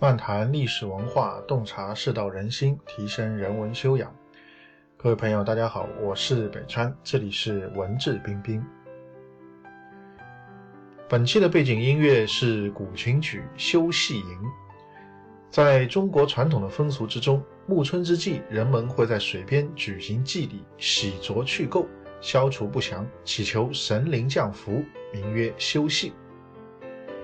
[0.00, 4.14] 漫谈历史文化，洞察世道人心，提升人文修养。
[4.96, 8.64] 各位朋友，大家好，我是北川，这里是文质彬彬。
[11.08, 14.24] 本期的背景音乐是古琴曲《休息营》。
[15.50, 21.84] 在中国传统的风俗之中，暮春之际，人们会在水边举行祭礼，洗濯去垢，
[22.20, 24.80] 消除不祥，祈求神灵降福，
[25.12, 26.12] 名曰休息。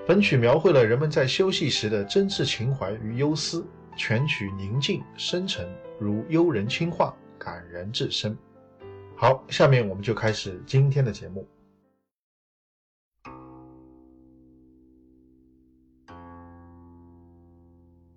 [0.07, 3.65] 本曲描绘了人们在休息时的真挚情怀与忧思，
[3.97, 5.67] 全曲宁静深沉，
[5.99, 8.37] 如幽人轻话，感人至深。
[9.15, 11.47] 好，下面我们就开始今天的节目。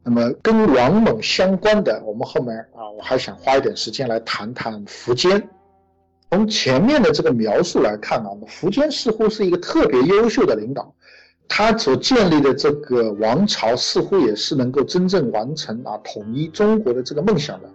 [0.05, 5.49] 那么跟王猛相关的，我们后面啊，我还想花一点时间来谈谈苻坚。
[6.31, 10.95] 从前面的这个描述来看啊，苻坚似乎是一个特别优秀的领导。
[11.49, 17.69] 他所建立的这个王朝似乎也是能够真正完成啊统一中国的这个梦想的。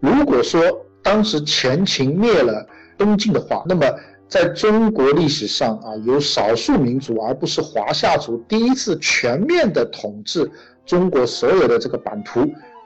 [0.00, 0.60] 如果说
[1.02, 2.64] 当时前秦灭了
[2.96, 3.84] 东晋的话，那么
[4.28, 10.50] 在中国历史上啊，由少数民族而不是华夏族第一次全面的统治
[10.84, 12.40] 中国所有的这个版图，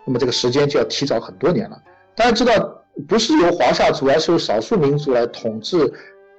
[0.07, 1.79] 那么这个时间就要提早很多年了。
[2.17, 5.93] 大家知道，不是由华夏族，而是由少数民族来统治。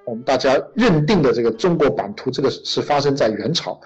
[0.05, 3.79] 我们大家认定的这个中国版图，这个是发生在元朝，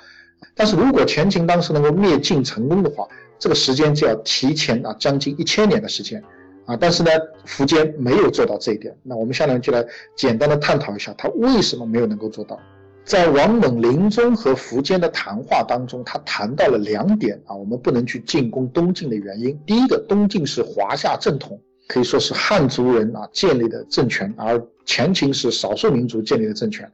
[0.55, 6.23] 但是如果前秦当时能够灭晋成功的话，这个时间就要提前啊将近一千年的时间，
[6.65, 7.09] 啊，但是呢，
[7.45, 8.95] 苻坚没有做到这一点。
[9.03, 12.57] 那我们下面就来简单的探讨一下他为什么没有能够做到。
[13.03, 19.59] 在王猛临终和苻坚的谈话当中，他谈到了两点啊，我们不能去进攻东晋的原因。
[19.65, 21.59] 第一个，东晋是华夏正统。
[21.87, 26.89] 可以说是汉族人啊建立的政权，而前秦是少数民族建立的政权。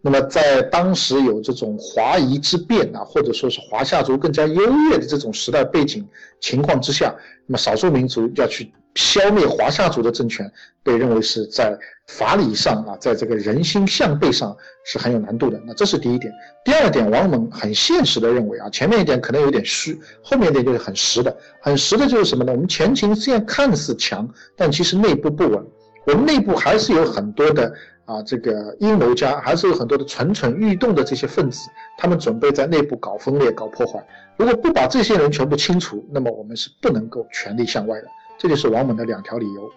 [0.00, 6.06] 那么在当时有这种华夷之变啊，或者说是华夏族更加优越的这种时代背景
[6.40, 7.14] 情况之下，
[7.46, 8.72] 那么少数民族要去。
[8.94, 11.74] 消灭华夏族的政权，被认为是在
[12.08, 15.58] 法理上啊，在这个人心向背上是很有难度的。
[15.66, 16.30] 那这是第一点。
[16.62, 21.34] 第二点，王猛很现实的认为啊，前面一点可能有点虚，后面一点就是很实的。
[21.62, 22.52] 很实的就是什么呢？
[22.52, 25.66] 我们前秦虽然看似强，但其实内部不稳。
[26.04, 27.72] 我们内部还是有很多的
[28.04, 34.04] 啊，这个阴谋家，还是有很多的蠢蠢欲动的这些分子，他们准备在内部搞分裂、搞破坏。
[34.36, 38.08] 如果不把这些人全部清除，那么我们是不能够全力向外的。
[38.36, 39.70] 这就是王猛的两条理由，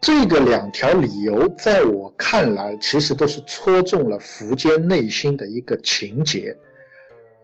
[0.00, 6.56] 这个两条理由在我看来，其实都是戳中了苻坚内心的一个情节。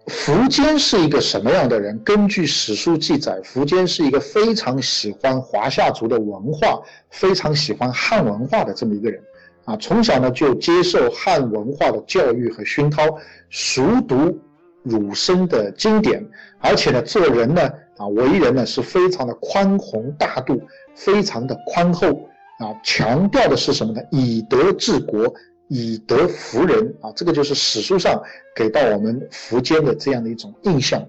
[0.06, 1.98] 苻坚是一个什么样的人？
[2.04, 9.22] 根据史书记载，苻坚是一个非常喜欢华夏族的文化，非常喜欢汉文化的这么一个人。
[9.64, 13.02] 啊，从小呢就接受汉文化的教育和熏陶，
[13.48, 14.38] 熟读
[14.82, 16.22] 儒生的经典，
[16.58, 17.62] 而且呢做人呢。
[17.96, 20.60] 啊，为人呢是非常的宽宏大度，
[20.96, 22.08] 非常的宽厚
[22.58, 24.02] 啊，强调的是什么呢？
[24.10, 25.32] 以德治国，
[25.68, 28.22] 以德服人啊，这个就是史书上
[28.54, 31.02] 给到我们苻坚的这样的一种印象。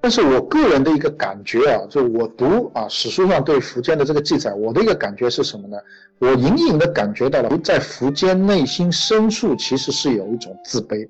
[0.00, 5.76] 但是我个人的一个感觉啊，就我读啊史书上对苻坚的这个记载，我的一个感觉是什么呢？
[6.20, 11.08] 我隐隐的感觉到了，在苻坚内心深处其实是有一种自卑。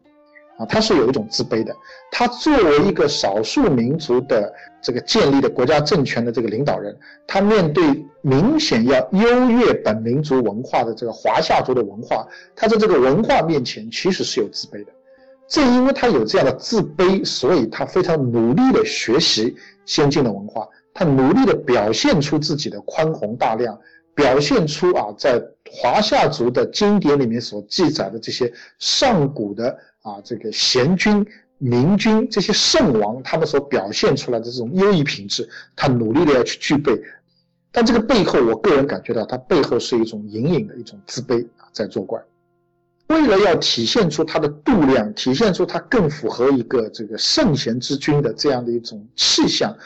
[0.58, 1.74] 啊，他是有一种自卑的。
[2.10, 4.52] 他作为一个少数民族的
[4.82, 6.96] 这个建立的国家政权的这个领导人，
[7.28, 12.26] 他面对明显要优越本民族文化的这个华夏族的文化，
[12.56, 14.92] 他在这个文化面前其实是有自卑的。
[15.46, 23.78] 正因为他有这样的自卑，所以他非常努力的学习先进的文化，他努力的表现出自己的宽宏大量，
[24.14, 29.78] 表现出啊，在华夏族的经典里面所记载的这些上古的。
[30.02, 31.26] 啊，这个贤君、
[31.58, 36.98] 明君这些圣王，他们所表现出来的这种优异品质，他努力的要去具备。
[37.72, 42.22] 但这个背后，我个人感觉到，他背后是一种隐隐的一种自卑啊，在作怪。
[43.08, 49.76] 为了要体现出他的度量，体现出他更符合一个这个圣贤之君的这样的一种气象，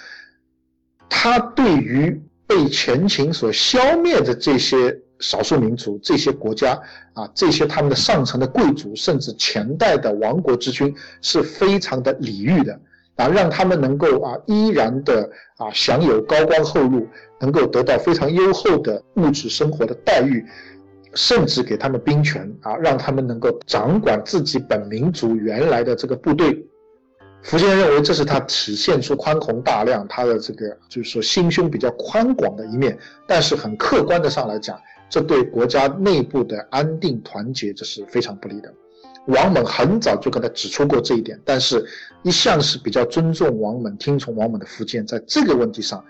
[1.09, 5.00] 他对于被前秦所消灭的这些。
[5.23, 6.79] 少数民族这些国家
[7.15, 12.79] 啊，这些他们的上层的贵族，甚至前代的亡国之君，是非常的礼遇的
[13.17, 17.07] 啊，让他们能够啊依然的啊享有高官厚禄，
[17.41, 20.45] 能够得到非常优厚的物质生活的待遇，
[21.15, 26.67] 甚至给他们兵权啊，让他们能够掌管自己本民族原来的这个部队。
[27.45, 32.97] 福建认为这是他体现出宽宏大量，他的这个就是说心胸比较宽广的一面，
[33.27, 34.79] 但是很客观的上来讲。
[35.12, 38.73] 这对国家内部的安定团结，这是非常不利的。
[39.26, 41.85] 王猛很早就跟他指出过这一点，但是
[42.23, 46.03] 一向是比较尊重王猛、听从王猛的福建，在这个问题上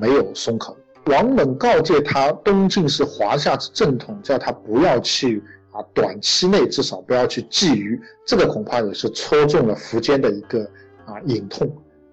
[0.00, 0.74] 没有松口。
[1.04, 10.64] 王猛告诫他，东晋是华夏之正统，叫他不要去啊，短期内至少不要去觊觎，这个恐怕也是戳中了苻坚的一个
[11.04, 11.70] 啊隐痛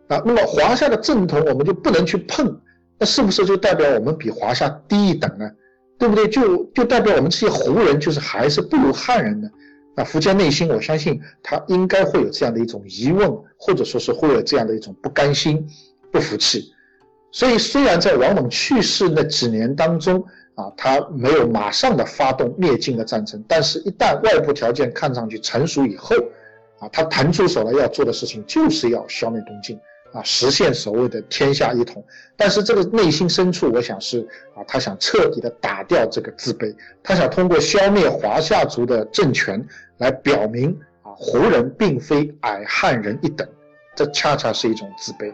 [0.10, 0.22] 啊。
[0.26, 2.60] 那么华夏的正统我们就不能去碰，
[3.00, 5.50] 那是不是就代表我们比华夏低一等呢？
[6.04, 6.28] 对不对？
[6.28, 9.50] 就就代表我们这些胡人就是还是不如汉人呢？
[9.96, 15.66] 那苻坚内心，我相信他应该会有这样的一种疑问，或者说是会有这样的一种不甘心、
[16.12, 16.74] 不服气。
[17.32, 20.22] 所以，虽然在王猛去世那几年当中
[20.56, 26.18] 啊，他没有马上的发动灭晋的战争，但是一旦外部条件看上去成熟以后，
[26.80, 29.80] 啊，他腾出手来要做的事情就是要消灭东晋。
[30.14, 32.06] 啊，实现所谓的天下一统，
[32.38, 34.22] 但是这个内心深处，我想是
[34.56, 39.66] 啊，他想彻底的打掉这个自卑，他想通过消灭华夏族的政权
[39.98, 40.70] 来表明
[41.02, 43.48] 啊，胡人并非矮汉人一等，
[43.96, 45.34] 这恰恰是一种自卑。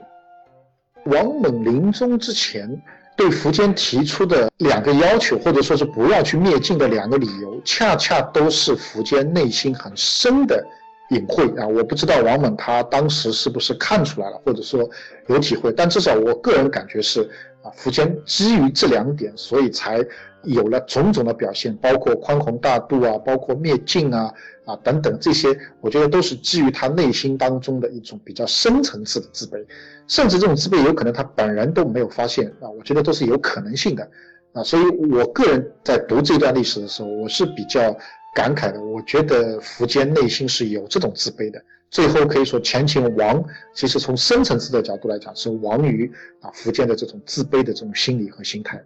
[1.06, 2.82] 王猛临终之前
[3.18, 10.66] 对苻坚提出的两个要求，或者说是不要去灭晋的两个理由，恰恰都是苻坚内心很深的。
[11.10, 14.88] 隐晦啊，我不知道王猛他当时是不是看出来了，或者说
[15.28, 17.22] 有体会，但至少我个人感觉是
[17.64, 20.06] 啊，苻坚基于这两点，所以才
[20.44, 24.32] 有了种种的表现，包括宽宏大度啊，包括灭晋啊
[24.66, 25.50] 啊等等这些，
[25.82, 29.66] 我觉得都是基于他内心当中的一种比较深层次的自卑，
[30.08, 34.08] 甚至这种自卑有可能他本人都没有发现啊，我觉得都是有可能性的
[34.54, 37.98] 啊，所以我个人在读这段历史的时候，我是比较。
[38.40, 41.62] 感慨的，我觉得苻坚内心是有这种自卑的。
[41.90, 43.44] 最后可以说，前秦亡，
[43.74, 46.10] 其实从深层次的角度来讲，是亡于
[46.40, 48.82] 啊苻坚的这种自卑的这种心理和心态。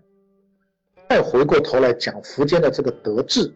[1.07, 3.53] 再回过头来讲苻坚的这个德治，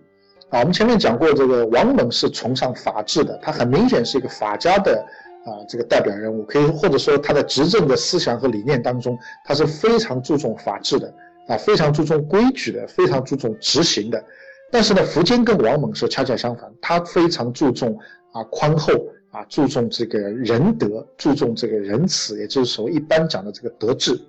[0.50, 5.04] 啊，我们前面讲过，这个王猛是崇尚法治的，他很明显是一个法家的
[5.46, 11.12] 啊这个代表人物，可以或者说他的执政的思想和理念当中，他是非常注重法治的，
[11.48, 14.24] 啊，非常注重规矩的，非常注重执行的。
[14.72, 17.98] 但是呢，苻坚跟王猛是恰恰相反，他非常注重
[18.34, 18.94] 啊宽厚
[19.32, 24.20] 啊，注重这个仁德，注重这个仁慈，也就是说一般讲的这个德治。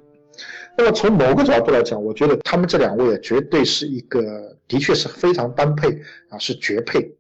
[0.76, 5.90] 那么从某个角度来讲，我觉得他们这两位啊绝对是一个，的确是非常般配
[6.28, 7.12] 啊，是绝配。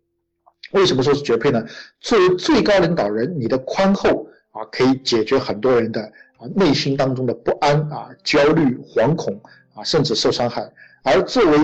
[0.72, 1.64] 为什么说是绝配呢？
[1.98, 6.00] 作为最高领导人，你的宽厚啊，可以解决很多人的
[6.36, 9.40] 啊内心当中的不安啊、焦虑、惶恐
[9.74, 10.70] 啊，甚至受伤害。
[11.02, 11.58] 而作为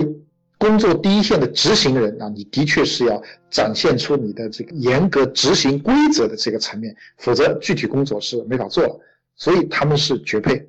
[0.57, 8.99] 工作第一线的执行人啊，你的确是要展现出你的这个严格执行规则的这个层面，否则具体工作是没法做了。
[9.35, 10.65] 所以他们是绝配。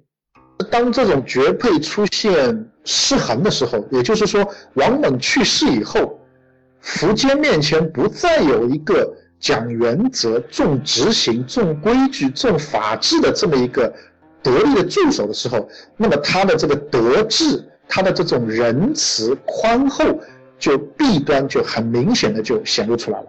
[0.70, 6.18] 当这种绝配出现失衡的时候，也就是说王猛去世以后，
[6.82, 13.94] 苻坚面前不再有一个讲原则、重执行、重规矩、重法治的这么一个
[14.42, 17.62] 得力的助手的时候，那么他的这个德治。
[17.88, 20.04] 他的这种仁慈宽厚，
[20.58, 23.26] 就弊端就很明显的就显露出来了。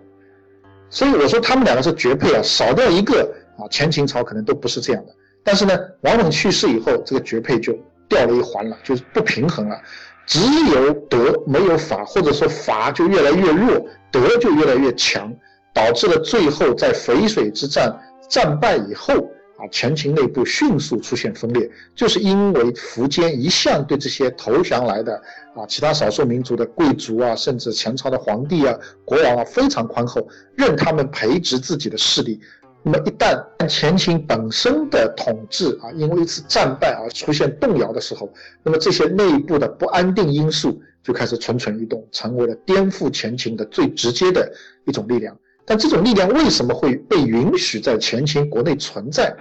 [0.90, 5.14] 所以我说他们两个是绝配啊，少掉一个啊，前秦朝可能都不是这样的。
[5.44, 7.78] 但是呢，王猛去世以后，这个绝配就
[8.10, 9.78] 掉了一环了，就是不平衡了。
[10.26, 10.40] 只
[10.74, 15.34] 有德没有法，或者说法就越来越弱，德就越来越强，
[15.74, 19.14] 导致了最后在淝水之战战败以后。
[19.58, 25.16] 啊，前秦内部迅速出现分裂，就是因为苻坚一向对这些投降来的
[25.56, 32.40] 啊其他少数民族的贵族啊，甚至前朝的皇帝啊、国王啊非常宽厚，任他们培植自己的势力。
[32.84, 38.32] 那么一旦前秦本身的统治啊，因为一次战败而出现动摇的时候，
[38.64, 44.54] 那么这些内部的不安定因素就开始蠢蠢欲动，成为了颠覆前秦的最直接的
[44.86, 45.36] 一种力量。
[45.68, 49.36] 但这种力量为什么会被允许在前秦国内存在？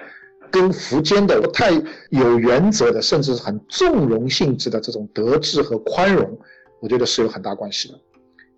[0.49, 1.73] 跟苻坚的不太
[2.11, 6.39] 有原则的，甚至是很纵容性质的这种德治和宽容，
[6.81, 7.95] 我觉得是有很大关系的。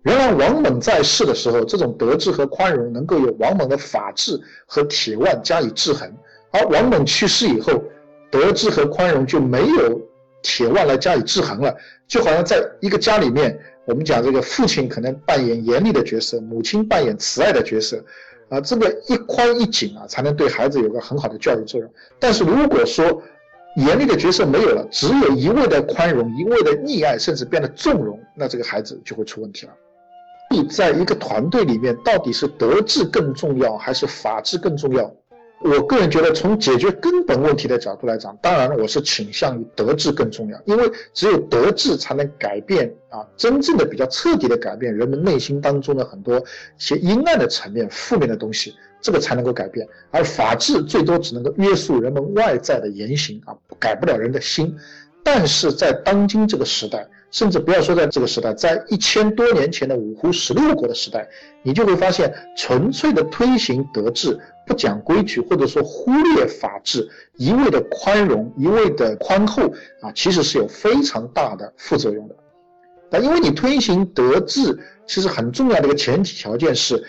[0.03, 6.07] 原来王猛在世的时候，这种德治和宽容能够有王猛的法治和铁腕加以制衡；
[6.51, 7.83] 而王猛去世以后，
[8.29, 9.99] 德治和宽容就没有
[10.43, 11.75] 铁腕来加以制衡了，
[12.07, 13.59] 就好像在一个家里面。
[13.89, 17.99] 我们讲这个父亲可能扮演严厉的角色，母亲扮演慈爱的角色，
[18.47, 21.91] 啊，这个一宽一紧啊，才能对孩子有个很好的教育作用。
[22.19, 23.19] 但是如果说
[23.77, 29.73] 严厉的角色没有了，只有一味的宽容，一味的溺爱，甚至变得纵容，那这个孩子就会出问题了。
[30.51, 35.11] 你在一个团队里面，到底是德治更重要，还是法治更重要？
[35.61, 46.43] 我个人觉得，从解决根本问题的角度来讲，当然我是倾向于德治更重要，因为只有德治才能改变啊，真正的比较彻底的改变人们内心当中的很多一
[46.77, 49.85] 些阴暗的层面、负面的东西，这个才能够改变。
[50.11, 54.73] 而法治最多只能够约束人们外在的言行啊，改不了人的心。
[55.21, 61.27] 但是在当今这个时代，甚至不要说在这个时代，在一千多年前的五胡十六国的时代，
[61.63, 64.39] 你就会发现，纯粹的推行德治。
[64.67, 69.63] 不讲规矩，或者说忽略法治，一味的宽容，一味的宽厚
[69.99, 72.35] 啊，其实是有非常大的副作用的。
[73.09, 77.03] 但因为你推行德治，其实很重要的一个前提条件是，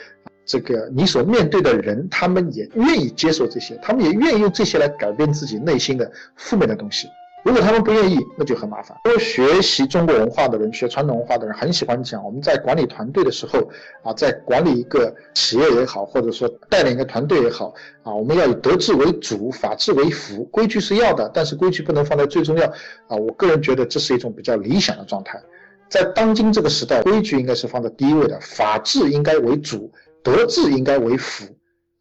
[0.47, 7.09] 这个你所面对的人，他们也愿意接受这些，他们也愿意用这些来改变自己内心的负面的东西。
[7.43, 8.97] 如果他们不愿意，那就很麻烦。
[9.03, 13.59] 多学习中国文化的人，学传统文化的人，很喜欢讲，我们在管理团队的时候，
[14.03, 20.45] 啊，在管理一个企业也好，或者说带领一个团队也好，啊，我们要以德治为主，法治为辅。
[20.45, 22.67] 规矩是要的，但是规矩不能放在最重要。
[23.09, 25.41] 啊，我个人觉得这是一种比较理想的状态。
[25.89, 29.91] 在当今这个时代，规矩应该是放在第一位的，法治应该为主，
[30.23, 31.47] 德治应该为辅，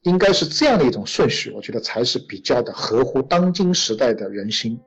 [0.03, 4.77] 应该是这样的一种顺序，我觉得才是比较的合乎当今时代的人心。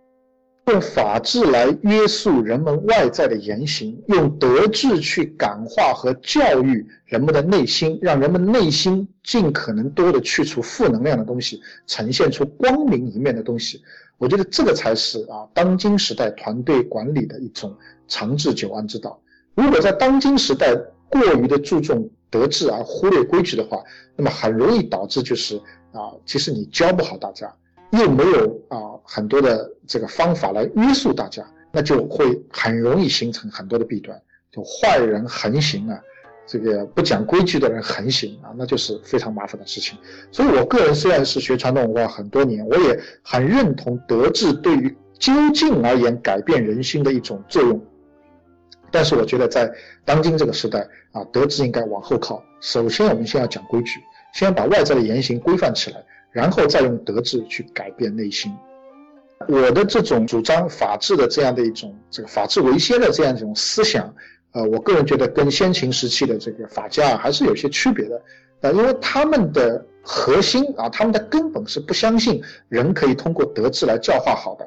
[0.67, 13.83] 用法治来约束人们外在的言行，用德治去感化和教育人们的内心，让人们内心尽可能多的去除负能量的东西，呈现出光明一面的东西。
[14.19, 17.77] 我觉得这个才是啊，当今时代团队管理的一种
[18.07, 19.21] 长治久安之道。
[19.57, 20.73] 如果在当今时代
[21.11, 23.83] 过于的注重德治而忽略规矩的话，
[24.15, 25.57] 那么很容易导致就是
[25.91, 27.53] 啊，其实你教不好大家。
[27.93, 34.21] 又没有啊很多的这个方法来约束大家，那就会很容易形成很多的弊端，
[34.51, 36.01] 就坏人横行啊，
[36.47, 39.99] 这个不讲规矩的人横行啊，那就是非常麻烦的事情。
[40.31, 47.79] 所以我个人虽然是学传统文化很多年，我也很认同德治对于究竟而言改变人心的一种作用，
[48.91, 49.71] 但是我觉得在
[50.05, 52.43] 当今这个时代啊，德治应该往后靠。
[52.61, 54.01] 首先我们先要讲规矩，
[54.33, 56.03] 先把外在的言行规范起来。
[56.33, 58.53] 然后再用德治去改变内心。
[59.49, 64.15] 我的这种主张法治的这样的一种这个法治为先的这样一种思想，
[64.53, 68.23] 呃，我个人觉得跟先秦时期的这个法家还是有些区别的，
[68.61, 74.65] 呃，因为他们的核心啊，他们的根本是不相信人可以通过德治来教化好的，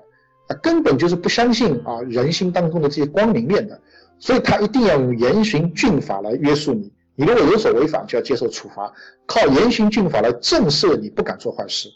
[0.48, 3.80] 啊，根本就是不相信啊人心当中的这些光明面的，
[4.20, 6.92] 所以他一定要用严刑峻法来约束你。
[7.16, 8.94] 你如果有所违反，就要接受处罚，
[9.26, 11.90] 靠严刑峻法来震慑你，不敢做坏事。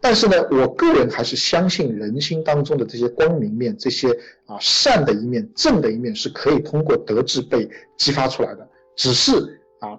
[0.00, 4.08] 但是呢，我个人还是相信人心当中的这些光明面，这些
[4.46, 8.66] 啊善的一面、正的一面是可以通过德治被激发出来的。
[8.96, 9.32] 只是
[9.80, 9.98] 啊，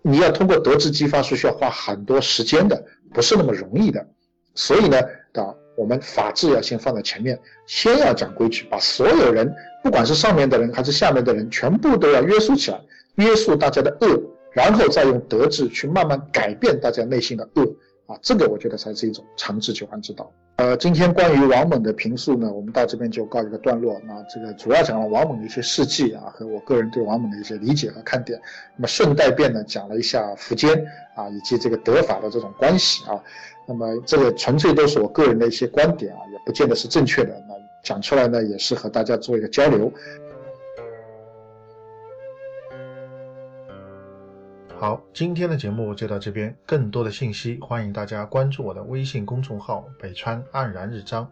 [0.00, 2.82] 你要通过德治激发是需要花很多时间的，
[3.12, 4.06] 不是那么容易的。
[4.54, 4.98] 所以呢，
[5.32, 12.80] 啊，我们法治要先放在前面，先要讲规矩，把所有人，不管是上面的人还是下面的人，全部都要约束起来。
[13.16, 14.20] 约束大家的恶，
[14.52, 17.62] 然后再用德治去慢慢改变大家内心的恶
[18.06, 20.32] 啊，这个我觉得才是一种长治久安之道。
[20.56, 23.98] 呃，今天关于王猛的评述呢，我们到这边就告一个段落。
[24.06, 28.38] 那这个主要讲了王猛的一些事迹啊，和我个人对王猛的一些理解和看点。
[28.76, 30.84] 那么顺带便呢讲了一下苻坚
[31.16, 33.18] 啊，以及这个德法的这种关系啊。
[33.66, 37.30] 那么这个纯粹都是我个人的一些观点啊，也不见得是正确的。
[37.48, 39.90] 那讲出来呢，也是和大家做一个交流。
[44.82, 46.52] 好，今天的节目就到这边。
[46.66, 51.30] 更多的信息，欢迎大家关注我的微信公众号“北川黯然日章”，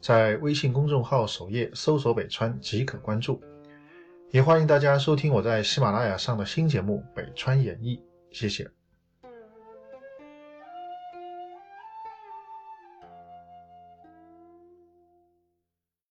[0.00, 3.42] 在微信公众号首页搜索“北川”即可关注。
[4.30, 7.96] 也欢迎大家收听我在喜马拉雅上的新节目《北川演义》，
[8.30, 8.70] 谢谢。